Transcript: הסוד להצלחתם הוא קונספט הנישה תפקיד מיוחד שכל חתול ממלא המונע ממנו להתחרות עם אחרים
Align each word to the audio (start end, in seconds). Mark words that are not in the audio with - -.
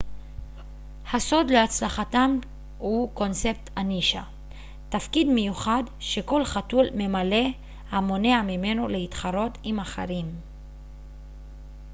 הסוד 1.13 1.49
להצלחתם 1.51 2.39
הוא 2.77 3.11
קונספט 3.13 3.69
הנישה 3.75 4.23
תפקיד 4.89 5.27
מיוחד 5.27 5.83
שכל 5.99 6.45
חתול 6.45 6.85
ממלא 6.95 7.45
המונע 7.89 8.41
ממנו 8.45 8.87
להתחרות 8.87 9.57
עם 9.63 9.79
אחרים 9.79 10.35